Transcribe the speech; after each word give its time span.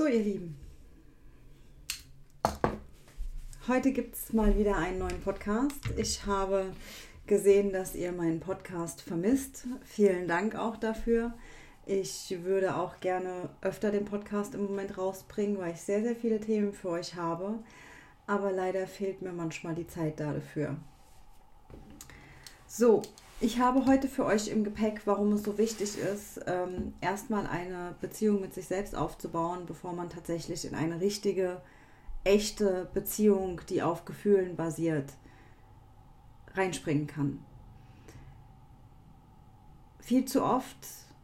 So, 0.00 0.06
ihr 0.06 0.22
Lieben. 0.22 0.56
Heute 3.68 3.92
gibt 3.92 4.14
es 4.14 4.32
mal 4.32 4.56
wieder 4.56 4.78
einen 4.78 4.96
neuen 4.96 5.20
Podcast. 5.20 5.78
Ich 5.98 6.24
habe 6.24 6.72
gesehen, 7.26 7.70
dass 7.70 7.94
ihr 7.94 8.10
meinen 8.10 8.40
Podcast 8.40 9.02
vermisst. 9.02 9.66
Vielen 9.84 10.26
Dank 10.26 10.56
auch 10.56 10.78
dafür. 10.78 11.34
Ich 11.84 12.34
würde 12.44 12.76
auch 12.76 13.00
gerne 13.00 13.50
öfter 13.60 13.90
den 13.90 14.06
Podcast 14.06 14.54
im 14.54 14.62
Moment 14.62 14.96
rausbringen, 14.96 15.58
weil 15.58 15.74
ich 15.74 15.82
sehr, 15.82 16.02
sehr 16.02 16.16
viele 16.16 16.40
Themen 16.40 16.72
für 16.72 16.88
euch 16.88 17.16
habe. 17.16 17.58
Aber 18.26 18.52
leider 18.52 18.86
fehlt 18.86 19.20
mir 19.20 19.32
manchmal 19.32 19.74
die 19.74 19.86
Zeit 19.86 20.18
dafür. 20.18 20.78
So, 22.66 23.02
ich 23.40 23.58
habe 23.58 23.86
heute 23.86 24.06
für 24.06 24.26
euch 24.26 24.48
im 24.48 24.64
Gepäck, 24.64 25.02
warum 25.06 25.32
es 25.32 25.42
so 25.42 25.56
wichtig 25.56 25.98
ist, 25.98 26.40
ähm, 26.46 26.92
erstmal 27.00 27.46
eine 27.46 27.94
Beziehung 28.00 28.42
mit 28.42 28.52
sich 28.52 28.66
selbst 28.66 28.94
aufzubauen, 28.94 29.60
bevor 29.66 29.94
man 29.94 30.10
tatsächlich 30.10 30.66
in 30.66 30.74
eine 30.74 31.00
richtige, 31.00 31.62
echte 32.22 32.90
Beziehung, 32.92 33.62
die 33.70 33.82
auf 33.82 34.04
Gefühlen 34.04 34.56
basiert, 34.56 35.14
reinspringen 36.54 37.06
kann. 37.06 37.38
Viel 40.00 40.26
zu 40.26 40.44
oft 40.44 40.76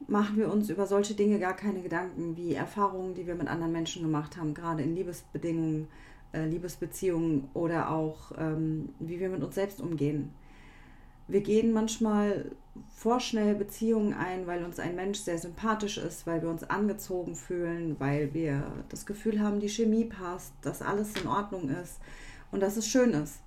machen 0.09 0.39
wir 0.39 0.51
uns 0.51 0.71
über 0.71 0.87
solche 0.87 1.15
Dinge 1.15 1.39
gar 1.39 1.55
keine 1.55 1.83
Gedanken, 1.83 2.35
wie 2.37 2.55
Erfahrungen, 2.55 3.15
die 3.15 3.27
wir 3.27 3.35
mit 3.35 3.49
anderen 3.49 3.73
Menschen 3.73 4.03
gemacht 4.03 4.39
haben, 4.39 4.55
gerade 4.55 4.83
in 4.83 4.95
Liebesbedingungen, 4.95 5.89
äh, 6.33 6.47
Liebesbeziehungen 6.47 7.51
oder 7.53 7.91
auch 7.91 8.33
ähm, 8.39 8.91
wie 9.01 9.21
wir 9.21 9.29
mit 9.29 9.43
uns 9.43 9.55
selbst 9.55 9.83
umgehen 9.83 10.33
wir 11.29 11.41
gehen 11.41 11.73
manchmal 11.73 12.53
vorschnell 12.95 13.55
Beziehungen 13.55 14.15
ein, 14.15 14.47
weil 14.47 14.65
uns 14.65 14.79
ein 14.79 14.97
Mensch 14.97 15.19
sehr 15.19 15.39
sympathisch 15.39 15.99
ist, 15.99 16.27
weil 16.27 16.43
wir 16.43 16.51
uns 16.51 16.65
angezogen 16.65 17.35
fühlen, 17.35 17.97
weil 17.99 18.33
wir 18.35 18.85
das 18.89 19.07
Gefühl 19.07 19.41
haben, 19.41 19.61
die 19.61 19.69
Chemie 19.69 20.05
passt, 20.05 20.53
dass 20.63 20.83
alles 20.83 21.15
in 21.21 21.27
Ordnung 21.27 21.69
ist 21.71 21.99
und 22.53 22.61
dass 22.61 22.77
es 22.77 22.87
schön 22.87 23.11
ist. 23.13 23.41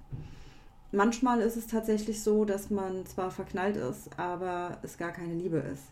Manchmal 0.92 1.42
ist 1.42 1.56
es 1.56 1.68
tatsächlich 1.68 2.24
so, 2.24 2.46
dass 2.46 2.70
man 2.70 3.06
zwar 3.06 3.30
verknallt 3.30 3.78
ist, 3.78 4.10
aber 4.18 4.80
es 4.82 4.98
gar 4.98 5.12
keine 5.12 5.36
Liebe 5.36 5.58
ist, 5.58 5.84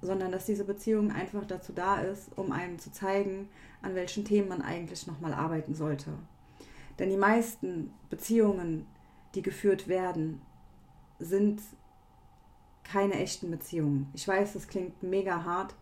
sondern 0.00 0.32
dass 0.32 0.46
diese 0.46 0.64
Beziehung 0.64 1.12
einfach 1.12 1.44
dazu 1.46 1.72
da 1.72 2.00
ist, 2.00 2.36
um 2.36 2.50
einem 2.50 2.80
zu 2.80 2.90
zeigen, 2.90 3.48
an 3.80 3.94
welchen 3.94 4.24
Themen 4.24 4.48
man 4.48 4.60
eigentlich 4.60 5.06
nochmal 5.06 5.32
arbeiten 5.32 5.74
sollte. 5.74 6.10
Denn 6.98 7.10
die 7.10 7.16
meisten 7.16 7.92
Beziehungen, 8.10 8.86
die 9.34 9.42
geführt 9.42 9.86
werden, 9.86 10.42
sind 11.24 11.60
keine 12.84 13.14
echten 13.14 13.50
Beziehungen. 13.50 14.10
Ich 14.14 14.26
weiß, 14.26 14.52
das 14.52 14.68
klingt 14.68 15.02
mega 15.02 15.44
hart 15.44 15.74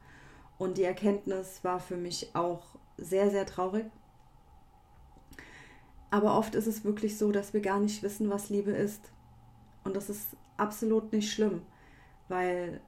und 0.58 0.78
die 0.78 0.84
Erkenntnis 0.84 1.64
war 1.64 1.80
für 1.80 1.97
mich 1.97 2.34
auch 2.34 2.62
sehr, 2.97 3.30
sehr 3.30 3.47
traurig. 3.47 3.86
Aber 6.10 6.36
oft 6.36 6.55
ist 6.55 6.66
es 6.66 6.84
wirklich 6.84 7.16
so, 7.16 7.32
dass 7.32 7.52
wir 7.52 7.60
gar 7.60 7.80
nicht 7.80 8.02
wissen, 8.02 8.30
was 8.30 8.50
Liebe 8.50 8.72
ist. 8.72 9.12
Und 9.84 9.97
das 9.97 10.10
ist 10.10 10.36
absolut 10.56 11.12
nicht 11.12 11.32
schlimm, 11.32 11.62
weil 12.28 12.80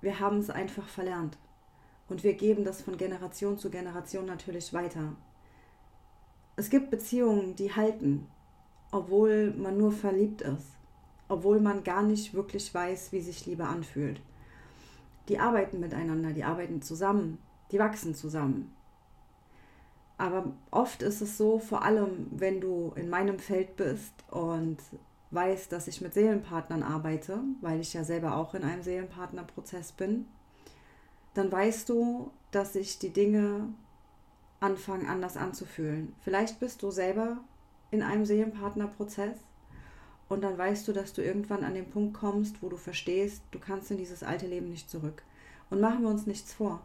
wir 0.00 0.18
haben 0.18 0.38
es 0.38 0.50
einfach 0.50 0.88
verlernt. 0.88 1.36
Und 2.08 2.24
wir 2.24 2.34
geben 2.34 2.64
das 2.64 2.80
von 2.80 2.96
Generation 2.96 3.58
zu 3.58 3.70
Generation 3.70 4.24
natürlich 4.24 4.72
weiter. 4.72 5.14
Es 6.56 6.70
gibt 6.70 6.90
Beziehungen, 6.90 7.54
die 7.54 7.74
halten, 7.74 8.26
obwohl 8.90 9.52
man 9.52 9.76
nur 9.76 9.92
verliebt 9.92 10.40
ist 10.40 10.77
obwohl 11.28 11.60
man 11.60 11.84
gar 11.84 12.02
nicht 12.02 12.34
wirklich 12.34 12.72
weiß, 12.72 13.12
wie 13.12 13.20
sich 13.20 13.46
Liebe 13.46 13.64
anfühlt. 13.64 14.20
Die 15.28 15.38
arbeiten 15.38 15.78
miteinander, 15.80 16.32
die 16.32 16.44
arbeiten 16.44 16.82
zusammen, 16.82 17.38
die 17.70 17.78
wachsen 17.78 18.14
zusammen. 18.14 18.74
Aber 20.16 20.52
oft 20.70 21.02
ist 21.02 21.20
es 21.20 21.38
so, 21.38 21.58
vor 21.58 21.82
allem 21.82 22.26
wenn 22.30 22.60
du 22.60 22.92
in 22.96 23.08
meinem 23.08 23.38
Feld 23.38 23.76
bist 23.76 24.12
und 24.30 24.78
weißt, 25.30 25.70
dass 25.70 25.86
ich 25.86 26.00
mit 26.00 26.14
Seelenpartnern 26.14 26.82
arbeite, 26.82 27.40
weil 27.60 27.80
ich 27.80 27.94
ja 27.94 28.02
selber 28.02 28.36
auch 28.36 28.54
in 28.54 28.64
einem 28.64 28.82
Seelenpartnerprozess 28.82 29.92
bin, 29.92 30.26
dann 31.34 31.52
weißt 31.52 31.88
du, 31.88 32.32
dass 32.50 32.72
sich 32.72 32.98
die 32.98 33.12
Dinge 33.12 33.68
anfangen 34.60 35.06
anders 35.06 35.36
anzufühlen. 35.36 36.14
Vielleicht 36.20 36.58
bist 36.58 36.82
du 36.82 36.90
selber 36.90 37.36
in 37.90 38.02
einem 38.02 38.24
Seelenpartnerprozess 38.24 39.38
und 40.28 40.42
dann 40.42 40.58
weißt 40.58 40.86
du, 40.86 40.92
dass 40.92 41.12
du 41.12 41.22
irgendwann 41.22 41.64
an 41.64 41.74
den 41.74 41.90
Punkt 41.90 42.14
kommst, 42.14 42.62
wo 42.62 42.68
du 42.68 42.76
verstehst, 42.76 43.42
du 43.50 43.58
kannst 43.58 43.90
in 43.90 43.96
dieses 43.96 44.22
alte 44.22 44.46
Leben 44.46 44.68
nicht 44.68 44.90
zurück. 44.90 45.22
Und 45.70 45.80
machen 45.80 46.02
wir 46.02 46.10
uns 46.10 46.26
nichts 46.26 46.52
vor. 46.52 46.80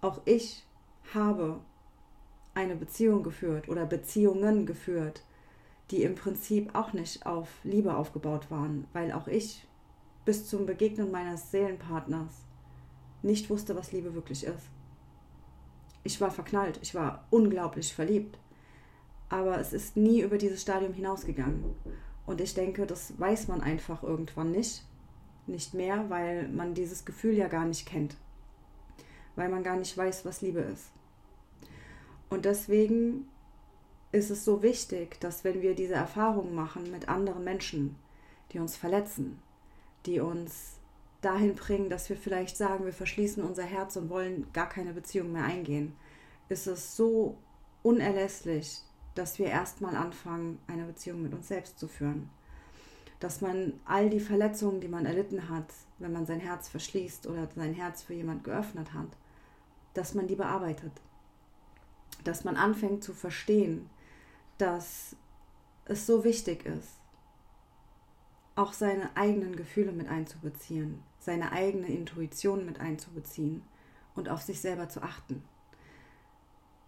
Auch 0.00 0.20
ich 0.24 0.64
habe 1.14 1.60
eine 2.54 2.74
Beziehung 2.74 3.22
geführt 3.22 3.68
oder 3.68 3.84
Beziehungen 3.86 4.66
geführt, 4.66 5.22
die 5.90 6.02
im 6.02 6.14
Prinzip 6.14 6.74
auch 6.74 6.92
nicht 6.92 7.26
auf 7.26 7.48
Liebe 7.64 7.94
aufgebaut 7.96 8.50
waren, 8.50 8.86
weil 8.92 9.12
auch 9.12 9.28
ich 9.28 9.66
bis 10.24 10.48
zum 10.48 10.66
Begegnen 10.66 11.10
meines 11.10 11.50
Seelenpartners 11.50 12.32
nicht 13.22 13.48
wusste, 13.50 13.76
was 13.76 13.92
Liebe 13.92 14.14
wirklich 14.14 14.44
ist. 14.44 14.68
Ich 16.02 16.20
war 16.20 16.30
verknallt, 16.30 16.78
ich 16.82 16.94
war 16.94 17.26
unglaublich 17.30 17.94
verliebt, 17.94 18.38
aber 19.28 19.58
es 19.58 19.72
ist 19.72 19.96
nie 19.96 20.20
über 20.20 20.38
dieses 20.38 20.62
Stadium 20.62 20.92
hinausgegangen. 20.92 21.64
Und 22.26 22.40
ich 22.40 22.54
denke, 22.54 22.86
das 22.86 23.18
weiß 23.18 23.48
man 23.48 23.60
einfach 23.60 24.02
irgendwann 24.02 24.50
nicht. 24.50 24.84
Nicht 25.46 25.74
mehr, 25.74 26.10
weil 26.10 26.48
man 26.48 26.74
dieses 26.74 27.04
Gefühl 27.04 27.34
ja 27.34 27.46
gar 27.46 27.64
nicht 27.64 27.86
kennt. 27.86 28.16
Weil 29.36 29.48
man 29.48 29.62
gar 29.62 29.76
nicht 29.76 29.96
weiß, 29.96 30.24
was 30.24 30.42
Liebe 30.42 30.60
ist. 30.60 30.90
Und 32.28 32.44
deswegen 32.44 33.28
ist 34.10 34.30
es 34.30 34.44
so 34.44 34.62
wichtig, 34.62 35.20
dass 35.20 35.44
wenn 35.44 35.62
wir 35.62 35.74
diese 35.74 35.94
Erfahrungen 35.94 36.54
machen 36.54 36.90
mit 36.90 37.08
anderen 37.08 37.44
Menschen, 37.44 37.96
die 38.52 38.58
uns 38.58 38.76
verletzen, 38.76 39.38
die 40.06 40.20
uns 40.20 40.76
dahin 41.20 41.54
bringen, 41.54 41.90
dass 41.90 42.08
wir 42.08 42.16
vielleicht 42.16 42.56
sagen, 42.56 42.84
wir 42.84 42.92
verschließen 42.92 43.42
unser 43.42 43.64
Herz 43.64 43.96
und 43.96 44.10
wollen 44.10 44.46
gar 44.52 44.68
keine 44.68 44.92
Beziehung 44.92 45.32
mehr 45.32 45.44
eingehen, 45.44 45.94
ist 46.48 46.66
es 46.66 46.96
so 46.96 47.36
unerlässlich, 47.82 48.82
dass 49.16 49.38
wir 49.38 49.46
erstmal 49.46 49.96
anfangen, 49.96 50.58
eine 50.66 50.84
Beziehung 50.84 51.22
mit 51.22 51.34
uns 51.34 51.48
selbst 51.48 51.78
zu 51.78 51.88
führen. 51.88 52.30
Dass 53.18 53.40
man 53.40 53.80
all 53.86 54.10
die 54.10 54.20
Verletzungen, 54.20 54.80
die 54.80 54.88
man 54.88 55.06
erlitten 55.06 55.48
hat, 55.48 55.72
wenn 55.98 56.12
man 56.12 56.26
sein 56.26 56.38
Herz 56.38 56.68
verschließt 56.68 57.26
oder 57.26 57.48
sein 57.56 57.72
Herz 57.72 58.02
für 58.02 58.12
jemand 58.12 58.44
geöffnet 58.44 58.92
hat, 58.92 59.08
dass 59.94 60.14
man 60.14 60.26
die 60.26 60.36
bearbeitet. 60.36 60.92
Dass 62.24 62.44
man 62.44 62.56
anfängt 62.56 63.02
zu 63.02 63.14
verstehen, 63.14 63.88
dass 64.58 65.16
es 65.86 66.06
so 66.06 66.22
wichtig 66.24 66.66
ist, 66.66 67.00
auch 68.54 68.74
seine 68.74 69.16
eigenen 69.16 69.56
Gefühle 69.56 69.92
mit 69.92 70.08
einzubeziehen, 70.08 71.02
seine 71.18 71.52
eigene 71.52 71.88
Intuition 71.88 72.66
mit 72.66 72.80
einzubeziehen 72.80 73.62
und 74.14 74.28
auf 74.28 74.42
sich 74.42 74.60
selber 74.60 74.88
zu 74.88 75.02
achten. 75.02 75.42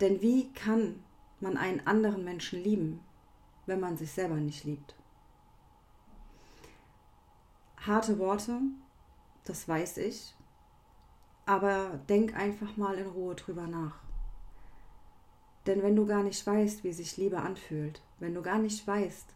Denn 0.00 0.20
wie 0.20 0.52
kann 0.52 1.02
man 1.40 1.56
einen 1.56 1.86
anderen 1.86 2.24
Menschen 2.24 2.62
lieben, 2.62 3.00
wenn 3.66 3.80
man 3.80 3.96
sich 3.96 4.10
selber 4.10 4.36
nicht 4.36 4.64
liebt? 4.64 4.94
Harte 7.76 8.18
Worte, 8.18 8.60
das 9.44 9.68
weiß 9.68 9.98
ich, 9.98 10.34
aber 11.46 12.00
denk 12.08 12.36
einfach 12.36 12.76
mal 12.76 12.98
in 12.98 13.06
Ruhe 13.06 13.34
drüber 13.34 13.66
nach. 13.66 13.96
Denn 15.66 15.82
wenn 15.82 15.96
du 15.96 16.06
gar 16.06 16.22
nicht 16.22 16.46
weißt, 16.46 16.82
wie 16.84 16.92
sich 16.92 17.16
Liebe 17.16 17.40
anfühlt, 17.40 18.02
wenn 18.18 18.34
du 18.34 18.42
gar 18.42 18.58
nicht 18.58 18.86
weißt, 18.86 19.26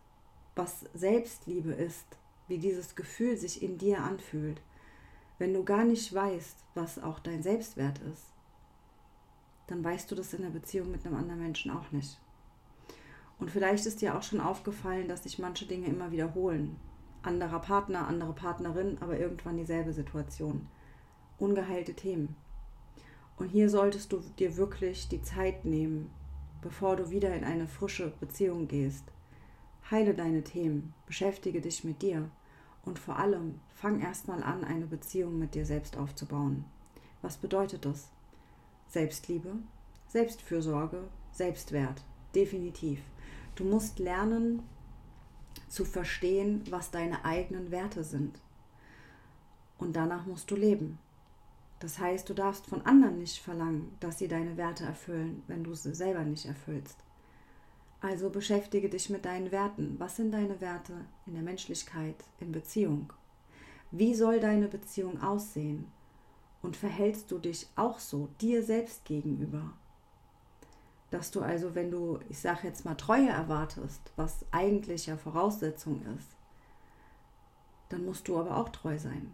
was 0.55 0.85
Selbstliebe 0.95 1.73
ist, 1.73 2.07
wie 2.49 2.59
dieses 2.59 2.97
Gefühl 2.97 3.37
sich 3.37 3.63
in 3.63 3.79
dir 3.79 4.03
anfühlt, 4.03 4.61
wenn 5.39 5.55
du 5.55 5.65
gar 5.65 5.85
nicht 5.85 6.13
weißt, 6.13 6.57
was 6.75 7.03
auch 7.03 7.19
dein 7.19 7.43
Selbstwert 7.43 7.99
ist, 7.99 8.32
dann 9.73 9.83
weißt 9.83 10.11
du 10.11 10.15
das 10.15 10.35
in 10.35 10.43
der 10.43 10.51
Beziehung 10.51 10.91
mit 10.91 11.07
einem 11.07 11.17
anderen 11.17 11.41
Menschen 11.41 11.71
auch 11.71 11.91
nicht. 11.93 12.21
Und 13.39 13.51
vielleicht 13.51 13.87
ist 13.87 14.03
dir 14.03 14.17
auch 14.17 14.23
schon 14.23 14.41
aufgefallen, 14.41 15.09
dass 15.09 15.23
sich 15.23 15.39
manche 15.39 15.65
Dinge 15.65 15.87
immer 15.87 16.13
wiederholen. 16.13 16.77
Anderer 17.23 17.59
Partner, 17.59 18.07
andere 18.07 18.35
Partnerin, 18.35 18.99
aber 19.01 19.19
irgendwann 19.19 19.57
dieselbe 19.57 19.95
Situation. 19.95 20.69
Ungeheilte 21.39 21.95
Themen. 21.95 22.37
Und 23.39 23.49
hier 23.49 23.71
solltest 23.71 24.13
du 24.13 24.21
dir 24.39 24.59
wirklich 24.59 25.09
die 25.09 25.23
Zeit 25.23 25.65
nehmen, 25.65 26.11
bevor 26.61 26.97
du 26.97 27.11
wieder 27.11 27.35
in 27.35 27.45
eine 27.45 27.67
frische 27.67 28.13
Beziehung 28.21 28.69
gehst. 28.69 29.05
Heile 29.91 30.13
deine 30.13 30.45
Themen, 30.45 30.93
beschäftige 31.07 31.63
dich 31.63 31.83
mit 31.83 32.03
dir 32.03 32.31
und 32.85 32.99
vor 32.99 33.17
allem 33.17 33.59
fang 33.75 34.03
erstmal 34.03 34.43
an, 34.43 34.65
eine 34.65 34.87
Beziehung 34.87 35.39
mit 35.39 35.55
dir 35.55 35.65
selbst 35.65 35.97
aufzubauen. 35.97 36.67
Was 37.23 37.39
bedeutet 37.39 37.87
das? 37.87 38.11
Selbstliebe, 38.93 39.55
Selbstfürsorge, 40.09 41.05
Selbstwert, 41.31 42.03
definitiv. 42.35 43.01
Du 43.55 43.65
musst 43.65 43.99
lernen 43.99 44.63
zu 45.67 45.87
verstehen, 45.87 46.63
was 46.69 46.91
deine 46.91 47.25
eigenen 47.25 47.71
Werte 47.71 48.05
sind. 48.05 48.39
Und 49.79 49.97
danach 49.97 50.27
musst 50.27 50.51
du 50.51 50.57
leben. 50.57 50.99
Das 51.81 51.99
heißt, 51.99 52.29
du 52.29 52.35
darfst 52.35 52.67
von 52.67 52.85
anderen 52.85 53.17
nicht 53.17 53.39
verlangen, 53.39 53.97
dass 53.99 54.19
sie 54.19 54.29
deine 54.29 54.59
Werte 54.59 54.85
erfüllen, 54.85 55.43
wenn 55.47 55.65
du 55.65 55.73
sie 55.73 55.95
selber 55.95 56.25
nicht 56.25 56.45
erfüllst. 56.45 56.99
Also 58.03 58.29
beschäftige 58.29 58.91
dich 58.91 59.09
mit 59.09 59.25
deinen 59.25 59.53
Werten. 59.53 59.97
Was 60.01 60.17
sind 60.17 60.33
deine 60.33 60.61
Werte 60.61 61.07
in 61.25 61.33
der 61.33 61.43
Menschlichkeit, 61.43 62.23
in 62.41 62.53
Beziehung? 62.53 63.11
Wie 63.91 64.15
soll 64.15 64.39
deine 64.39 64.69
Beziehung 64.69 65.23
aussehen? 65.23 65.87
Und 66.63 66.77
verhältst 66.77 67.31
du 67.31 67.39
dich 67.39 67.69
auch 67.77 67.99
so 67.99 68.29
dir 68.41 68.63
selbst 68.63 69.05
gegenüber? 69.05 69.73
Dass 71.11 71.31
du 71.31 71.43
also, 71.43 71.75
wenn 71.75 71.91
du, 71.91 72.21
ich 72.29 72.39
sage 72.39 72.69
jetzt 72.69 72.85
mal, 72.85 72.95
Treue 72.95 73.29
erwartest, 73.29 74.01
was 74.17 74.47
eigentlich 74.53 75.07
ja 75.07 75.17
Voraussetzung 75.17 76.01
ist, 76.17 76.29
dann 77.89 78.07
musst 78.07 78.29
du 78.29 78.39
aber 78.39 78.57
auch 78.57 78.71
treu 78.71 78.99
sein. 78.99 79.33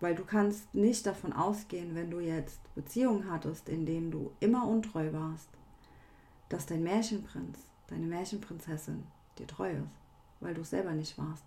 Weil 0.00 0.14
du 0.14 0.24
kannst 0.24 0.74
nicht 0.74 1.06
davon 1.06 1.32
ausgehen, 1.32 1.94
wenn 1.94 2.10
du 2.10 2.20
jetzt 2.20 2.60
Beziehungen 2.74 3.30
hattest, 3.30 3.68
in 3.68 3.86
denen 3.86 4.10
du 4.10 4.32
immer 4.40 4.68
untreu 4.68 5.12
warst, 5.12 5.48
dass 6.50 6.66
dein 6.66 6.82
Märchenprinz, 6.82 7.58
deine 7.86 8.06
Märchenprinzessin 8.06 9.04
dir 9.38 9.46
treu 9.46 9.70
ist, 9.70 9.96
weil 10.40 10.52
du 10.52 10.60
es 10.60 10.70
selber 10.70 10.92
nicht 10.92 11.16
warst. 11.16 11.44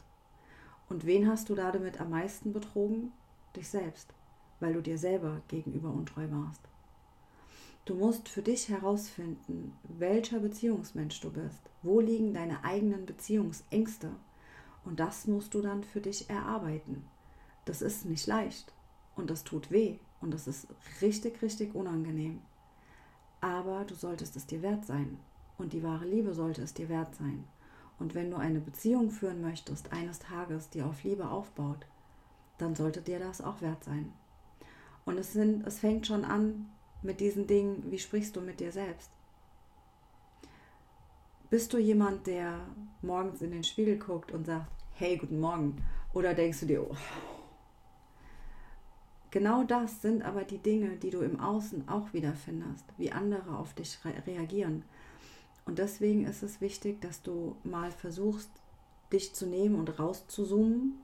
Und 0.89 1.05
wen 1.05 1.29
hast 1.29 1.49
du 1.49 1.55
damit 1.55 2.01
am 2.01 2.09
meisten 2.09 2.51
betrogen? 2.51 3.11
Dich 3.55 3.69
selbst, 3.69 4.13
weil 4.59 4.73
du 4.73 4.81
dir 4.81 4.97
selber 4.97 5.41
gegenüber 5.47 5.89
untreu 5.89 6.29
warst. 6.29 6.61
Du 7.85 7.95
musst 7.95 8.29
für 8.29 8.41
dich 8.41 8.69
herausfinden, 8.69 9.73
welcher 9.83 10.39
Beziehungsmensch 10.39 11.19
du 11.21 11.31
bist. 11.31 11.61
Wo 11.81 11.99
liegen 11.99 12.33
deine 12.33 12.63
eigenen 12.63 13.05
Beziehungsängste? 13.05 14.11
Und 14.85 14.99
das 14.99 15.27
musst 15.27 15.53
du 15.53 15.61
dann 15.61 15.83
für 15.83 16.01
dich 16.01 16.29
erarbeiten. 16.29 17.03
Das 17.65 17.81
ist 17.81 18.05
nicht 18.05 18.27
leicht 18.27 18.73
und 19.15 19.29
das 19.29 19.43
tut 19.43 19.71
weh 19.71 19.99
und 20.21 20.33
das 20.33 20.47
ist 20.47 20.67
richtig, 21.01 21.41
richtig 21.41 21.75
unangenehm. 21.75 22.41
Aber 23.41 23.85
du 23.85 23.95
solltest 23.95 24.35
es 24.35 24.45
dir 24.45 24.61
wert 24.61 24.85
sein 24.85 25.17
und 25.57 25.73
die 25.73 25.83
wahre 25.83 26.05
Liebe 26.05 26.33
sollte 26.33 26.61
es 26.61 26.73
dir 26.73 26.89
wert 26.89 27.15
sein. 27.15 27.43
Und 27.99 28.15
wenn 28.15 28.31
du 28.31 28.37
eine 28.37 28.59
Beziehung 28.59 29.11
führen 29.11 29.41
möchtest, 29.41 29.91
eines 29.91 30.19
Tages, 30.19 30.69
die 30.69 30.81
auf 30.81 31.03
Liebe 31.03 31.29
aufbaut, 31.29 31.85
dann 32.57 32.75
sollte 32.75 33.01
dir 33.01 33.19
das 33.19 33.41
auch 33.41 33.61
wert 33.61 33.83
sein. 33.83 34.13
Und 35.05 35.17
es, 35.17 35.33
sind, 35.33 35.65
es 35.65 35.79
fängt 35.79 36.07
schon 36.07 36.25
an 36.25 36.69
mit 37.01 37.19
diesen 37.19 37.47
Dingen, 37.47 37.83
wie 37.89 37.99
sprichst 37.99 38.35
du 38.35 38.41
mit 38.41 38.59
dir 38.59 38.71
selbst? 38.71 39.09
Bist 41.49 41.73
du 41.73 41.77
jemand, 41.77 42.27
der 42.27 42.59
morgens 43.01 43.41
in 43.41 43.51
den 43.51 43.63
Spiegel 43.63 43.97
guckt 43.97 44.31
und 44.31 44.45
sagt, 44.45 44.71
hey, 44.93 45.17
guten 45.17 45.39
Morgen? 45.39 45.83
Oder 46.13 46.33
denkst 46.33 46.59
du 46.61 46.65
dir, 46.67 46.83
oh, 46.83 46.95
Genau 49.31 49.63
das 49.63 50.01
sind 50.01 50.23
aber 50.23 50.43
die 50.43 50.57
Dinge, 50.57 50.97
die 50.97 51.11
du 51.11 51.21
im 51.21 51.39
Außen 51.39 51.87
auch 51.87 52.13
wiederfindest, 52.13 52.85
wie 52.97 53.11
andere 53.11 53.57
auf 53.57 53.73
dich 53.75 53.99
re 54.03 54.13
reagieren. 54.25 54.83
Und 55.65 55.77
deswegen 55.77 56.25
ist 56.25 56.41
es 56.41 56.61
wichtig, 56.61 56.99
dass 57.01 57.21
du 57.21 57.55
mal 57.63 57.91
versuchst, 57.91 58.49
dich 59.13 59.35
zu 59.35 59.45
nehmen 59.45 59.75
und 59.75 59.99
rauszuzoomen 59.99 60.95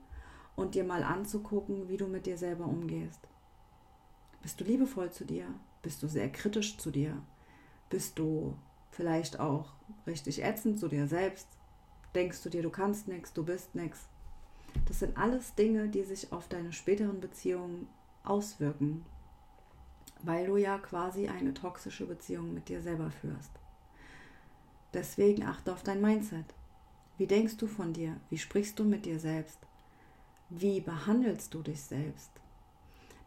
und 0.56 0.74
dir 0.74 0.82
mal 0.82 1.04
anzugucken, 1.04 1.88
wie 1.88 1.96
du 1.96 2.08
mit 2.08 2.26
dir 2.26 2.36
selber 2.36 2.64
umgehst. 2.64 3.20
Bist 4.46 4.60
du 4.60 4.64
liebevoll 4.64 5.10
zu 5.10 5.24
dir? 5.24 5.52
Bist 5.82 6.04
du 6.04 6.06
sehr 6.06 6.30
kritisch 6.30 6.78
zu 6.78 6.92
dir? 6.92 7.20
Bist 7.90 8.16
du 8.16 8.56
vielleicht 8.92 9.40
auch 9.40 9.72
richtig 10.06 10.40
ätzend 10.40 10.78
zu 10.78 10.86
dir 10.86 11.08
selbst? 11.08 11.48
Denkst 12.14 12.44
du 12.44 12.50
dir, 12.50 12.62
du 12.62 12.70
kannst 12.70 13.08
nichts, 13.08 13.32
du 13.32 13.44
bist 13.44 13.74
nichts? 13.74 14.06
Das 14.86 15.00
sind 15.00 15.18
alles 15.18 15.56
Dinge, 15.56 15.88
die 15.88 16.04
sich 16.04 16.32
auf 16.32 16.46
deine 16.46 16.72
späteren 16.72 17.20
Beziehungen 17.20 17.88
auswirken, 18.22 19.04
weil 20.22 20.46
du 20.46 20.56
ja 20.56 20.78
quasi 20.78 21.26
eine 21.26 21.52
toxische 21.52 22.06
Beziehung 22.06 22.54
mit 22.54 22.68
dir 22.68 22.80
selber 22.80 23.10
führst. 23.10 23.50
Deswegen 24.94 25.42
achte 25.42 25.72
auf 25.72 25.82
dein 25.82 26.00
Mindset. 26.00 26.54
Wie 27.18 27.26
denkst 27.26 27.56
du 27.56 27.66
von 27.66 27.92
dir? 27.92 28.20
Wie 28.30 28.38
sprichst 28.38 28.78
du 28.78 28.84
mit 28.84 29.06
dir 29.06 29.18
selbst? 29.18 29.58
Wie 30.50 30.80
behandelst 30.80 31.52
du 31.52 31.62
dich 31.62 31.82
selbst? 31.82 32.30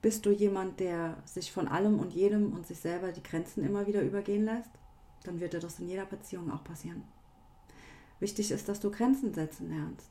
Bist 0.01 0.25
du 0.25 0.31
jemand, 0.31 0.79
der 0.79 1.17
sich 1.25 1.51
von 1.51 1.67
allem 1.67 1.99
und 1.99 2.13
jedem 2.13 2.53
und 2.53 2.65
sich 2.65 2.79
selber 2.79 3.11
die 3.11 3.23
Grenzen 3.23 3.65
immer 3.65 3.85
wieder 3.87 4.01
übergehen 4.01 4.45
lässt? 4.45 4.71
Dann 5.23 5.39
wird 5.39 5.53
dir 5.53 5.59
das 5.59 5.79
in 5.79 5.89
jeder 5.89 6.05
Beziehung 6.05 6.51
auch 6.51 6.63
passieren. 6.63 7.03
Wichtig 8.19 8.51
ist, 8.51 8.69
dass 8.69 8.79
du 8.79 8.91
Grenzen 8.91 9.33
setzen 9.33 9.69
lernst. 9.69 10.09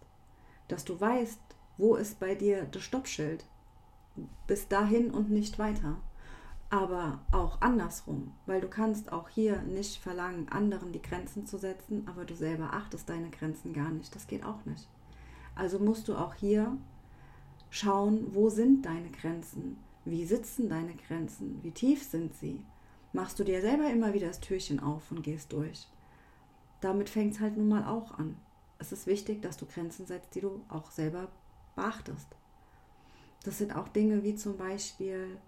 Dass 0.69 0.85
du 0.85 1.01
weißt, 1.01 1.41
wo 1.79 1.97
ist 1.97 2.21
bei 2.21 2.35
dir 2.35 2.65
das 2.65 2.83
Stoppschild? 2.83 3.45
bis 4.47 4.69
dahin 4.69 5.11
und 5.11 5.31
nicht 5.31 5.59
weiter. 5.59 5.97
Aber 6.71 7.21
auch 7.33 7.61
andersrum, 7.63 8.33
weil 8.45 8.61
du 8.61 8.69
kannst 8.69 9.11
auch 9.13 9.31
hier 9.31 9.63
nicht 9.63 10.03
verlangen, 10.03 10.49
anderen 10.51 10.93
die 10.93 11.01
Grenzen 11.01 11.47
zu 11.47 11.57
setzen, 11.57 12.07
aber 12.07 12.25
du 12.27 12.35
selber 12.35 12.75
achtest 12.75 13.09
deine 13.09 13.31
Grenzen 13.31 13.73
gar 13.73 13.91
nicht. 13.91 14.15
Das 14.15 14.27
geht 14.27 14.45
auch 14.45 14.65
nicht. 14.67 14.87
Also 15.55 15.79
musst 15.79 16.09
du 16.09 16.17
auch 16.17 16.35
hier 16.35 16.77
schauen, 17.71 18.35
wo 18.35 18.49
sind 18.49 18.87
deine 18.87 19.11
Grenzen? 19.11 19.79
Wie 20.05 20.25
sitzen 20.25 20.69
deine 20.69 20.95
Grenzen? 20.95 21.59
Wie 21.63 21.71
tief 21.71 22.03
sind 22.03 22.35
sie? 22.35 22.65
Machst 23.13 23.39
du 23.39 23.45
dir 23.45 23.61
selber 23.61 23.91
immer 23.91 24.15
wieder 24.15 24.29
das 24.29 24.41
Türchen 24.41 24.81
auf 24.81 25.11
und 25.11 25.23
gehst 25.23 25.53
durch? 25.53 25.87
Damit 26.81 27.09
fängt 27.09 27.35
es 27.35 27.41
halt 27.41 27.57
nun 27.57 27.69
mal 27.69 27.85
auch 27.85 28.19
an. 28.19 28.37
Es 28.79 28.93
ist 28.93 29.07
wichtig, 29.07 29.43
dass 29.43 29.57
du 29.57 29.67
Grenzen 29.67 30.07
setzt, 30.07 30.35
die 30.35 30.41
du 30.41 30.63
auch 30.69 30.91
selber 30.91 31.29
beachtest. 31.75 32.29
Das 33.45 33.59
sind 33.59 33.75
auch 33.75 33.89
Dinge 33.89 34.23
wie 34.23 34.35
zum 34.35 34.57
Beispiel, 34.57 35.39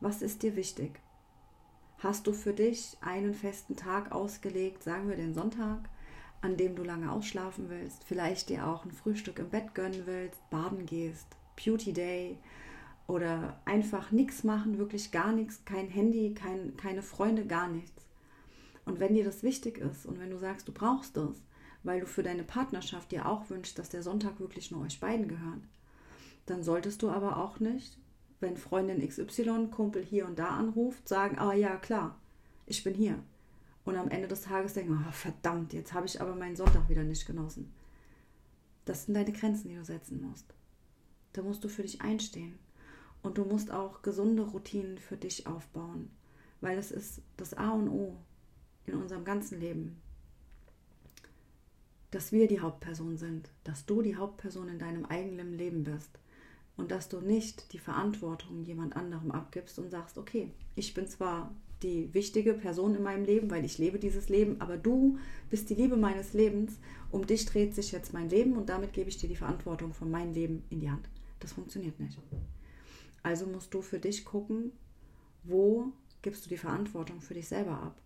was 0.00 0.22
ist 0.22 0.42
dir 0.42 0.56
wichtig? 0.56 1.00
Hast 1.98 2.26
du 2.26 2.32
für 2.32 2.54
dich 2.54 2.96
einen 3.02 3.34
festen 3.34 3.76
Tag 3.76 4.12
ausgelegt, 4.12 4.82
sagen 4.82 5.08
wir 5.08 5.16
den 5.16 5.34
Sonntag, 5.34 5.88
an 6.40 6.56
dem 6.56 6.74
du 6.74 6.82
lange 6.82 7.12
ausschlafen 7.12 7.68
willst, 7.68 8.04
vielleicht 8.04 8.48
dir 8.48 8.66
auch 8.66 8.84
ein 8.84 8.92
Frühstück 8.92 9.38
im 9.38 9.50
Bett 9.50 9.74
gönnen 9.74 10.06
willst, 10.06 10.48
baden 10.48 10.86
gehst, 10.86 11.36
Beauty 11.62 11.92
Day 11.92 12.38
oder 13.06 13.60
einfach 13.64 14.12
nichts 14.12 14.44
machen, 14.44 14.78
wirklich 14.78 15.10
gar 15.10 15.32
nichts, 15.32 15.64
kein 15.64 15.88
Handy, 15.88 16.34
kein, 16.34 16.76
keine 16.76 17.02
Freunde, 17.02 17.46
gar 17.46 17.68
nichts. 17.68 18.06
Und 18.84 19.00
wenn 19.00 19.14
dir 19.14 19.24
das 19.24 19.42
wichtig 19.42 19.78
ist 19.78 20.06
und 20.06 20.18
wenn 20.18 20.30
du 20.30 20.38
sagst, 20.38 20.68
du 20.68 20.72
brauchst 20.72 21.16
das, 21.16 21.42
weil 21.82 22.00
du 22.00 22.06
für 22.06 22.22
deine 22.22 22.44
Partnerschaft 22.44 23.12
dir 23.12 23.26
auch 23.26 23.50
wünschst, 23.50 23.78
dass 23.78 23.88
der 23.88 24.02
Sonntag 24.02 24.38
wirklich 24.40 24.70
nur 24.70 24.82
euch 24.82 25.00
beiden 25.00 25.28
gehört, 25.28 25.62
dann 26.46 26.62
solltest 26.62 27.02
du 27.02 27.10
aber 27.10 27.36
auch 27.36 27.60
nicht, 27.60 27.98
wenn 28.40 28.56
Freundin 28.56 29.06
XY 29.06 29.68
Kumpel 29.70 30.04
hier 30.04 30.26
und 30.26 30.38
da 30.38 30.48
anruft, 30.48 31.08
sagen, 31.08 31.38
ah 31.38 31.52
ja, 31.52 31.76
klar, 31.76 32.18
ich 32.66 32.82
bin 32.84 32.94
hier. 32.94 33.22
Und 33.84 33.96
am 33.96 34.08
Ende 34.08 34.28
des 34.28 34.42
Tages 34.42 34.74
denken, 34.74 35.04
oh, 35.06 35.12
verdammt, 35.12 35.72
jetzt 35.72 35.92
habe 35.92 36.06
ich 36.06 36.20
aber 36.20 36.34
meinen 36.34 36.56
Sonntag 36.56 36.88
wieder 36.88 37.02
nicht 37.02 37.26
genossen. 37.26 37.72
Das 38.84 39.04
sind 39.04 39.14
deine 39.14 39.32
Grenzen, 39.32 39.68
die 39.68 39.76
du 39.76 39.84
setzen 39.84 40.22
musst. 40.22 40.54
Da 41.32 41.42
musst 41.42 41.62
du 41.64 41.68
für 41.68 41.82
dich 41.82 42.00
einstehen. 42.00 42.58
Und 43.22 43.38
du 43.38 43.44
musst 43.44 43.70
auch 43.70 44.02
gesunde 44.02 44.42
Routinen 44.42 44.98
für 44.98 45.16
dich 45.16 45.46
aufbauen, 45.46 46.10
weil 46.60 46.78
es 46.78 46.90
ist 46.90 47.20
das 47.36 47.54
A 47.54 47.70
und 47.70 47.88
O 47.88 48.16
in 48.86 48.94
unserem 48.94 49.24
ganzen 49.24 49.60
Leben. 49.60 50.00
Dass 52.10 52.32
wir 52.32 52.48
die 52.48 52.60
Hauptperson 52.60 53.18
sind, 53.18 53.50
dass 53.62 53.86
du 53.86 54.02
die 54.02 54.16
Hauptperson 54.16 54.68
in 54.68 54.78
deinem 54.78 55.04
eigenen 55.04 55.56
Leben 55.56 55.84
bist 55.84 56.10
und 56.76 56.90
dass 56.90 57.08
du 57.08 57.20
nicht 57.20 57.72
die 57.72 57.78
Verantwortung 57.78 58.64
jemand 58.64 58.96
anderem 58.96 59.30
abgibst 59.30 59.78
und 59.78 59.90
sagst, 59.90 60.16
okay, 60.16 60.50
ich 60.74 60.94
bin 60.94 61.06
zwar 61.06 61.54
die 61.82 62.12
wichtige 62.12 62.54
Person 62.54 62.94
in 62.94 63.02
meinem 63.02 63.24
Leben, 63.24 63.50
weil 63.50 63.64
ich 63.64 63.78
lebe 63.78 63.98
dieses 63.98 64.28
Leben, 64.28 64.60
aber 64.60 64.76
du 64.76 65.18
bist 65.50 65.70
die 65.70 65.74
Liebe 65.74 65.96
meines 65.96 66.32
Lebens, 66.32 66.78
um 67.10 67.26
dich 67.26 67.46
dreht 67.46 67.74
sich 67.74 67.92
jetzt 67.92 68.12
mein 68.12 68.28
Leben 68.28 68.56
und 68.56 68.68
damit 68.68 68.92
gebe 68.92 69.08
ich 69.08 69.18
dir 69.18 69.28
die 69.28 69.36
Verantwortung 69.36 69.94
von 69.94 70.10
meinem 70.10 70.32
Leben 70.32 70.62
in 70.70 70.80
die 70.80 70.90
Hand. 70.90 71.08
Das 71.40 71.52
funktioniert 71.52 71.98
nicht. 71.98 72.18
Also 73.22 73.46
musst 73.46 73.74
du 73.74 73.82
für 73.82 73.98
dich 73.98 74.24
gucken, 74.24 74.72
wo 75.42 75.92
gibst 76.22 76.44
du 76.44 76.48
die 76.48 76.56
Verantwortung 76.56 77.20
für 77.20 77.34
dich 77.34 77.48
selber 77.48 77.82
ab? 77.82 78.00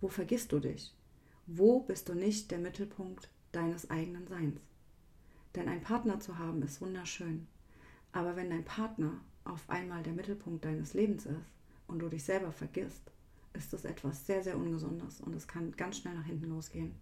Wo 0.00 0.08
vergisst 0.08 0.52
du 0.52 0.58
dich? 0.58 0.94
Wo 1.46 1.80
bist 1.80 2.08
du 2.08 2.14
nicht 2.14 2.50
der 2.50 2.58
Mittelpunkt 2.58 3.28
deines 3.52 3.90
eigenen 3.90 4.26
Seins? 4.26 4.60
Denn 5.54 5.68
ein 5.68 5.82
Partner 5.82 6.20
zu 6.20 6.38
haben 6.38 6.62
ist 6.62 6.80
wunderschön. 6.80 7.46
Aber 8.12 8.36
wenn 8.36 8.50
dein 8.50 8.64
Partner 8.64 9.20
auf 9.44 9.68
einmal 9.68 10.02
der 10.02 10.12
Mittelpunkt 10.12 10.64
deines 10.64 10.94
Lebens 10.94 11.26
ist 11.26 11.52
und 11.86 11.98
du 11.98 12.08
dich 12.08 12.24
selber 12.24 12.52
vergisst, 12.52 13.10
ist 13.54 13.72
das 13.72 13.84
etwas 13.84 14.26
sehr, 14.26 14.42
sehr 14.42 14.56
Ungesundes 14.56 15.20
und 15.20 15.34
es 15.34 15.46
kann 15.46 15.72
ganz 15.72 15.98
schnell 15.98 16.14
nach 16.14 16.24
hinten 16.24 16.48
losgehen. 16.48 16.94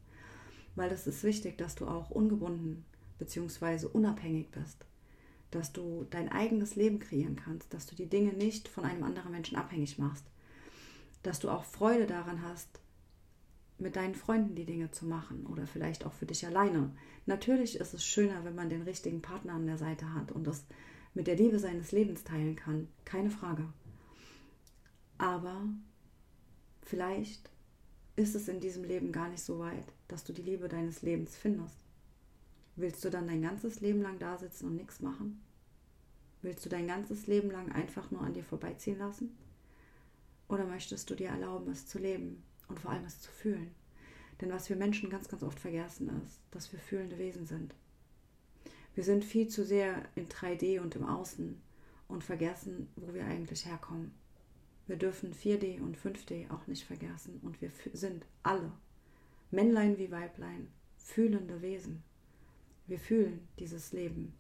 Weil 0.75 0.91
es 0.91 1.07
ist 1.07 1.23
wichtig, 1.23 1.59
dass 1.59 1.75
du 1.75 1.87
auch 1.87 2.11
ungebunden 2.11 2.85
bzw. 3.19 3.87
unabhängig 3.87 4.51
bist, 4.51 4.85
dass 5.51 5.73
du 5.73 6.07
dein 6.11 6.31
eigenes 6.31 6.77
Leben 6.77 6.99
kreieren 6.99 7.37
kannst, 7.37 7.73
dass 7.75 7.87
du 7.87 7.95
die 7.95 8.09
Dinge 8.09 8.33
nicht 8.33 8.69
von 8.69 8.85
einem 8.85 9.03
anderen 9.03 9.33
Menschen 9.33 9.57
abhängig 9.57 9.99
machst, 9.99 10.25
dass 11.23 11.41
du 11.41 11.51
auch 11.51 11.65
Freude 11.65 12.07
daran 12.07 12.43
hast, 12.43 12.81
mit 13.79 13.97
deinen 13.97 14.15
Freunden 14.15 14.55
die 14.55 14.67
Dinge 14.67 14.91
zu 14.91 15.07
machen 15.07 15.47
oder 15.47 15.67
vielleicht 15.67 16.05
auch 16.05 16.13
für 16.13 16.27
dich 16.27 16.47
alleine. 16.47 16.91
Natürlich 17.27 17.77
ist 17.77 17.95
es 17.95 18.05
schöner, 18.05 18.45
wenn 18.45 18.55
man 18.55 18.69
den 18.69 18.83
richtigen 18.83 19.23
Partner 19.23 19.55
an 19.55 19.67
der 19.67 19.79
Seite 19.79 20.13
hat 20.15 20.33
und 20.33 20.47
das 20.47 20.65
mit 21.15 21.27
der 21.27 21.37
Liebe 21.37 21.59
seines 21.59 21.93
Lebens 21.93 22.23
teilen 22.25 22.57
kann, 22.57 22.89
keine 23.05 23.31
Frage. 23.31 23.67
Aber 25.19 25.65
vielleicht 26.83 27.51
ist 28.17 28.35
es 28.35 28.49
in 28.49 28.61
diesem 28.61 28.85
Leben 28.85 29.13
gar 29.13 29.29
nicht 29.29 29.43
so 29.43 29.59
weit, 29.59 29.85
dass 30.09 30.25
du 30.25 30.33
die 30.33 30.43
Liebe 30.43 30.69
deines 30.69 31.03
Lebens 31.03 31.37
findest. 31.37 31.80
Willst 32.77 33.05
du 33.05 33.11
dann 33.11 33.27
dein 33.27 33.43
ganzes 33.43 33.81
Leben 33.81 34.03
lang 34.03 34.19
da 34.19 34.39
sitzen 34.39 34.67
und 34.67 34.77
nichts 34.77 35.01
machen? 35.01 35.43
Willst 36.43 36.65
du 36.65 36.69
dein 36.71 36.87
ganzes 36.87 37.27
Leben 37.27 37.51
lang 37.51 37.71
einfach 37.73 38.11
nur 38.11 38.23
an 38.23 38.33
dir 38.33 38.45
vorbeiziehen 38.45 38.99
lassen? 38.99 39.37
Oder 40.49 40.65
möchtest 40.65 41.11
du 41.11 41.15
dir 41.15 41.29
erlauben, 41.29 41.71
es 41.71 41.87
zu 41.87 41.99
leben 41.99 42.43
und 42.69 42.81
vor 42.81 42.91
allem 42.91 43.05
es 43.05 43.21
zu 43.21 43.31
fühlen? 43.31 43.71
Denn 44.41 44.51
was 44.51 44.69
wir 44.71 44.77
Menschen 44.77 45.11
ganz, 45.11 45.29
ganz 45.29 45.43
oft 45.43 45.61
vergessen 45.61 46.11
ist, 46.25 46.41
dass 46.51 46.73
wir 46.73 46.79
fühlende 46.79 47.19
Wesen 47.19 47.47
sind. 47.47 47.75
Wir 48.95 49.05
sind 49.05 49.25
viel 49.25 49.49
zu 49.49 49.65
sehr 49.65 50.03
in 50.15 50.29
3D 50.29 50.81
und 50.81 50.97
im 50.97 51.05
Außen 51.05 51.61
und 52.09 52.25
vergessen, 52.25 52.89
wo 52.97 53.15
wir 53.15 53.25
eigentlich 53.25 53.67
herkommen. 53.67 54.13
Wir 54.87 54.97
dürfen 54.97 55.33
4D 55.33 55.81
und 55.81 55.97
5D 55.97 56.51
auch 56.51 56.67
nicht 56.67 56.85
vergessen 56.85 57.39
und 57.43 57.61
wir 57.61 57.71
sind 57.93 58.27
alle, 58.43 58.73
Männlein 59.53 59.99
wie 59.99 60.11
Weiblein, 60.11 60.69
fühlende 60.97 61.63
Wesen. 61.63 62.03
Wir 62.91 62.99
fühlen 62.99 63.47
dieses 63.61 63.93
Leben. 63.93 64.35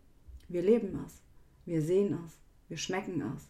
Wir 0.48 0.62
leben 0.62 1.04
es. 1.06 1.22
Wir 1.66 1.80
sehen 1.82 2.18
es. 2.26 2.32
Wir 2.66 2.78
schmecken 2.78 3.22
es. 3.36 3.48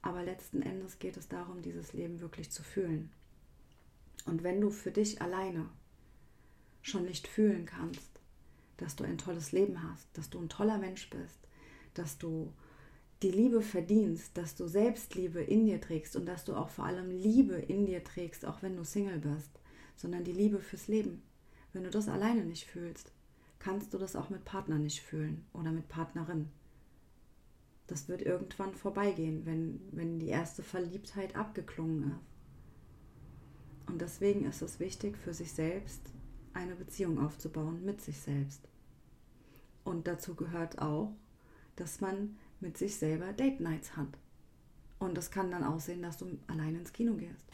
Aber 0.00 0.22
letzten 0.22 0.62
Endes 0.62 1.00
geht 1.00 1.16
es 1.16 1.26
darum, 1.26 1.60
dieses 1.60 1.92
Leben 1.92 2.20
wirklich 2.20 2.52
zu 2.52 2.62
fühlen. 2.62 3.10
Und 4.26 4.44
wenn 4.44 4.60
du 4.60 4.70
für 4.70 4.92
dich 4.92 5.20
alleine 5.20 5.68
schon 6.82 7.02
nicht 7.02 7.26
fühlen 7.26 7.66
kannst, 7.66 8.20
dass 8.76 8.94
du 8.94 9.02
ein 9.02 9.18
tolles 9.18 9.50
Leben 9.50 9.82
hast, 9.82 10.06
dass 10.12 10.30
du 10.30 10.38
ein 10.38 10.48
toller 10.48 10.78
Mensch 10.78 11.10
bist, 11.10 11.40
dass 11.94 12.16
du 12.16 12.52
die 13.22 13.32
Liebe 13.32 13.60
verdienst, 13.60 14.38
dass 14.38 14.54
du 14.54 14.68
Selbstliebe 14.68 15.42
in 15.42 15.66
dir 15.66 15.80
trägst 15.80 16.14
und 16.14 16.26
dass 16.26 16.44
du 16.44 16.54
auch 16.54 16.68
vor 16.68 16.84
allem 16.84 17.10
Liebe 17.10 17.54
in 17.56 17.86
dir 17.86 18.04
trägst, 18.04 18.44
auch 18.44 18.62
wenn 18.62 18.76
du 18.76 18.84
Single 18.84 19.18
bist, 19.18 19.50
sondern 19.96 20.22
die 20.22 20.30
Liebe 20.30 20.60
fürs 20.60 20.86
Leben. 20.86 21.24
Wenn 21.72 21.82
du 21.82 21.90
das 21.90 22.08
alleine 22.08 22.44
nicht 22.44 22.68
fühlst, 22.68 23.12
kannst 23.60 23.94
du 23.94 23.98
das 23.98 24.16
auch 24.16 24.30
mit 24.30 24.44
Partner 24.44 24.78
nicht 24.78 25.00
fühlen 25.02 25.44
oder 25.52 25.70
mit 25.70 25.88
Partnerin. 25.88 26.48
Das 27.86 28.08
wird 28.08 28.22
irgendwann 28.22 28.74
vorbeigehen, 28.74 29.46
wenn, 29.46 29.80
wenn 29.92 30.18
die 30.18 30.28
erste 30.28 30.62
Verliebtheit 30.62 31.36
abgeklungen 31.36 32.10
ist. 32.10 33.90
Und 33.90 34.00
deswegen 34.00 34.44
ist 34.44 34.62
es 34.62 34.80
wichtig, 34.80 35.16
für 35.18 35.34
sich 35.34 35.52
selbst 35.52 36.00
eine 36.54 36.74
Beziehung 36.74 37.18
aufzubauen 37.18 37.84
mit 37.84 38.00
sich 38.00 38.18
selbst. 38.18 38.68
Und 39.84 40.06
dazu 40.06 40.34
gehört 40.34 40.80
auch, 40.80 41.12
dass 41.76 42.00
man 42.00 42.36
mit 42.60 42.78
sich 42.78 42.96
selber 42.96 43.32
Date 43.32 43.60
Nights 43.60 43.96
hat. 43.96 44.18
Und 44.98 45.16
das 45.16 45.30
kann 45.30 45.50
dann 45.50 45.64
aussehen, 45.64 46.02
dass 46.02 46.18
du 46.18 46.38
allein 46.46 46.76
ins 46.76 46.92
Kino 46.92 47.14
gehst. 47.14 47.46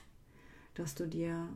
Dass 0.75 0.95
du 0.95 1.07
dir 1.07 1.49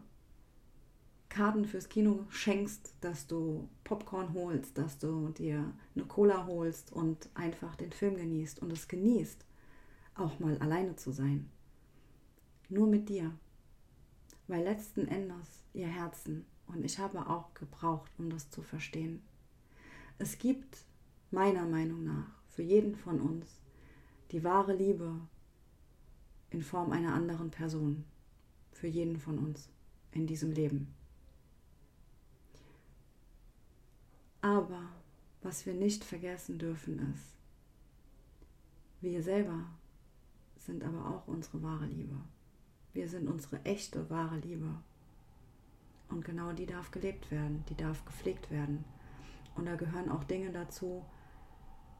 Karten 1.31 1.65
fürs 1.65 1.89
Kino 1.89 2.27
schenkst, 2.29 2.93
dass 3.01 3.29
du 3.29 3.69
Popcorn 3.85 4.35
holst, 4.35 4.77
dass 4.77 4.99
du 4.99 5.29
dir 5.29 5.73
eine 5.95 6.05
Cola 6.05 6.47
holst 6.47 6.93
und 6.93 7.31
einfach 7.35 7.77
den 7.77 7.93
Film 7.93 8.17
genießt 8.17 8.61
und 8.61 8.73
es 8.73 8.89
genießt, 8.89 9.47
auch 10.17 10.41
mal 10.41 10.59
alleine 10.59 10.97
zu 10.97 11.13
sein. 11.13 11.49
Nur 12.69 12.89
mit 12.89 13.09
dir. 13.09 13.33
Weil 14.49 14.65
letzten 14.65 15.07
Endes 15.07 15.65
ihr 15.73 15.87
Herzen, 15.87 16.45
und 16.67 16.85
ich 16.85 16.99
habe 16.99 17.29
auch 17.29 17.55
gebraucht, 17.55 18.11
um 18.19 18.29
das 18.29 18.51
zu 18.51 18.63
verstehen, 18.63 19.23
es 20.19 20.37
gibt 20.37 20.85
meiner 21.31 21.65
Meinung 21.65 22.05
nach 22.05 22.27
für 22.49 22.63
jeden 22.63 22.97
von 22.97 23.21
uns 23.21 23.61
die 24.33 24.43
wahre 24.43 24.75
Liebe 24.75 25.21
in 26.51 26.63
Form 26.63 26.91
einer 26.91 27.15
anderen 27.15 27.51
Person. 27.51 28.05
Für 28.73 28.89
jeden 28.89 29.19
von 29.19 29.39
uns 29.39 29.69
in 30.13 30.27
diesem 30.27 30.53
Leben. 30.53 31.00
Aber 34.41 34.83
was 35.43 35.67
wir 35.67 35.75
nicht 35.75 36.05
vergessen 36.05 36.59
dürfen 36.59 36.99
ist, 37.13 37.35
wir 39.01 39.23
selber 39.23 39.65
sind 40.59 40.85
aber 40.85 41.07
auch 41.09 41.27
unsere 41.27 41.63
wahre 41.63 41.87
Liebe. 41.87 42.17
Wir 42.93 43.09
sind 43.09 43.29
unsere 43.29 43.65
echte 43.65 44.11
wahre 44.11 44.39
Liebe. 44.39 44.75
Und 46.09 46.25
genau 46.25 46.53
die 46.53 46.67
darf 46.67 46.91
gelebt 46.91 47.31
werden, 47.31 47.65
die 47.69 47.77
darf 47.77 48.05
gepflegt 48.05 48.51
werden. 48.51 48.85
Und 49.55 49.67
da 49.67 49.77
gehören 49.77 50.11
auch 50.11 50.25
Dinge 50.25 50.51
dazu, 50.51 51.05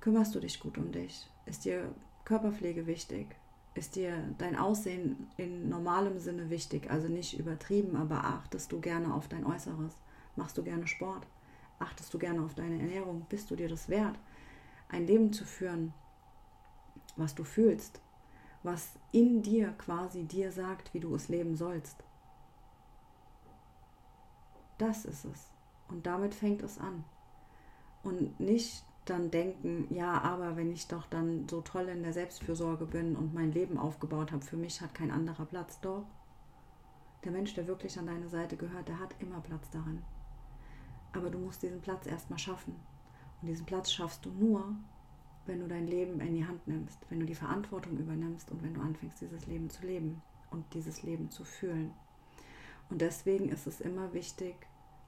Kümmerst 0.01 0.35
du 0.35 0.41
dich 0.41 0.59
gut 0.61 0.79
um 0.79 0.93
dich? 0.93 1.29
Ist 1.45 1.67
dir 1.67 1.95
Körperpflege 2.25 2.87
wichtig? 2.87 3.37
Ist 3.75 3.97
dir 3.97 4.35
dein 4.39 4.57
Aussehen 4.57 5.29
in 5.37 5.69
normalem 5.69 6.19
Sinne 6.19 6.49
wichtig? 6.49 6.91
Also 6.91 7.09
nicht 7.09 7.39
übertrieben, 7.39 7.97
aber 7.97 8.25
achtest 8.25 8.73
du 8.73 8.81
gerne 8.81 9.13
auf 9.13 9.29
dein 9.29 9.45
Äußeres? 9.45 9.93
Machst 10.37 10.57
du 10.57 10.65
gerne 10.65 10.87
Sport? 10.87 11.27
Achtest 11.81 12.15
du 12.15 12.19
gerne 12.19 12.43
auf 12.43 12.55
deine 12.55 12.79
Ernährung? 12.79 13.27
Bist 13.29 13.51
du 13.51 13.57
dir 13.57 13.69
das 13.69 13.89
wert, 13.89 14.17
ein 14.89 15.07
Leben 15.07 15.33
zu 15.33 15.45
führen, 15.45 15.93
was 17.17 17.35
du 17.35 17.43
fühlst, 17.43 18.01
was 18.63 18.93
in 19.11 19.43
dir 19.43 19.73
quasi 19.73 20.25
dir 20.25 20.53
sagt, 20.53 20.95
wie 20.95 21.01
du 21.01 21.15
es 21.15 21.29
leben 21.29 21.57
sollst? 21.57 21.97
Das 24.79 25.05
ist 25.05 25.25
es. 25.25 25.51
Und 25.89 26.07
damit 26.07 26.35
fängt 26.35 26.63
es 26.63 26.79
an. 26.79 27.05
Und 28.03 28.39
nicht 28.39 28.85
dann 29.07 29.31
denken, 29.31 29.93
ja, 29.93 30.21
aber 30.21 30.57
wenn 30.57 30.71
ich 30.71 30.87
doch 30.87 31.07
dann 31.07 31.49
so 31.49 31.63
toll 31.63 31.89
in 31.89 32.03
der 32.03 32.13
Selbstfürsorge 32.13 32.87
bin 32.87 33.17
und 33.17 33.35
mein 33.35 33.53
Leben 33.53 33.79
aufgebaut 33.79 34.33
habe, 34.33 34.45
für 34.45 34.57
mich 34.57 34.81
hat 34.81 34.95
kein 34.95 35.11
anderer 35.11 35.47
Platz. 35.47 35.81
Doch, 35.81 36.05
der 37.25 37.33
Mensch, 37.33 37.55
der 37.55 37.67
wirklich 37.67 37.99
an 37.99 38.07
deine 38.07 38.29
Seite 38.29 38.57
gehört, 38.57 38.89
der 38.89 38.99
hat 38.99 39.15
immer 39.19 39.41
Platz 39.41 39.69
darin. 39.71 40.03
Aber 41.13 41.31
du 41.31 41.39
musst 41.39 41.63
diesen 41.63 41.81
Platz 41.81 42.07
erstmal 42.07 42.39
schaffen. 42.39 42.75
Und 43.41 43.49
diesen 43.49 43.67
Platz 43.67 43.91
schaffst 43.91 44.25
du 44.25 44.31
nur, 44.31 44.77
wenn 45.47 45.61
du 45.61 45.69
dein 45.69 45.87
Leben 45.87 46.21
in 46.21 46.35
die 46.35 46.47
Hand 46.47 46.67
nimmst, 46.69 46.99
wenn 47.09 47.21
du 47.21 47.27
die 47.27 47.35
Verantwortung 47.35 47.97
übernimmst 47.97 48.51
und 48.51 48.63
wenn 48.63 48.75
du 48.75 48.81
anfängst, 48.81 49.21
dieses 49.21 49.47
Leben 49.47 49.71
zu 49.71 49.87
leben 49.87 50.23
und 50.51 50.65
dieses 50.75 51.03
Leben 51.03 51.31
zu 51.31 51.45
fühlen. 51.45 51.93
Und 52.91 53.01
deswegen 53.01 53.49
ist 53.49 53.67
es 53.67 53.81
immer 53.81 54.13
wichtig, 54.13 54.55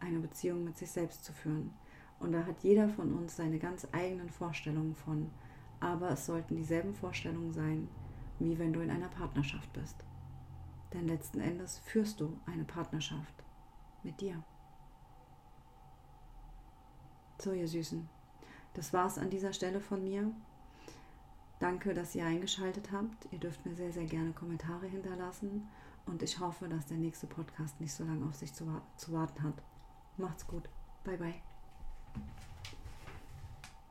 eine 0.01 0.19
Beziehung 0.19 0.65
mit 0.65 0.79
sich 0.79 0.91
selbst 0.91 1.25
zu 1.25 1.33
führen. 1.33 1.73
Und 2.19 2.33
da 2.33 2.45
hat 2.47 2.63
jeder 2.63 2.89
von 2.89 3.13
uns 3.13 3.37
seine 3.37 3.59
ganz 3.59 3.87
eigenen 3.93 4.31
Vorstellungen 4.31 4.95
von. 4.95 5.31
Aber 5.81 6.11
es 6.11 6.27
sollten 6.27 6.57
dieselben 6.57 6.95
Vorstellungen 6.95 7.53
sein, 7.53 7.89
wie 8.39 8.59
wenn 8.59 8.73
du 8.73 8.81
in 8.81 8.91
einer 8.91 9.09
Partnerschaft 9.09 9.73
bist. 9.73 9.97
Denn 10.93 11.09
letzten 11.09 11.41
Endes 11.41 11.79
führst 11.79 12.21
du 12.21 12.39
eine 12.47 12.65
Partnerschaft 12.65 13.35
mit 14.03 14.21
dir. 14.21 14.43
So, 17.43 17.51
ihr 17.53 17.67
Süßen, 17.67 18.09
das 18.75 18.93
war's 18.93 19.19
an 19.19 19.29
dieser 19.29 19.53
Stelle 19.53 19.81
von 19.81 20.05
mir. 20.05 20.31
Danke, 21.59 21.93
dass 21.93 22.15
ihr 22.15 22.25
eingeschaltet 22.25 22.93
habt. 22.93 23.27
Ihr 23.33 23.41
dürft 23.41 23.67
mir 23.67 23.75
sehr, 23.75 23.93
sehr 23.93 24.05
gerne 24.05 24.31
Kommentare 24.31 24.87
hinterlassen 24.87 25.67
und 26.07 26.23
ich 26.23 26.39
hoffe, 26.39 26.69
dass 26.69 26.87
der 26.87 26.99
nächste 26.99 27.27
Podcast 27.27 27.81
nicht 27.81 27.95
so 27.95 28.05
lange 28.05 28.27
auf 28.27 28.37
sich 28.37 28.53
zu, 28.55 28.65
warten 29.09 29.43
hat. 29.43 29.61
Macht's 30.19 30.47
gut. 30.47 30.69
Bye, 31.03 31.19
bye. 31.19 31.52